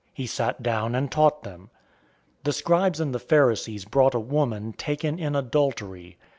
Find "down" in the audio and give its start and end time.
0.63-0.95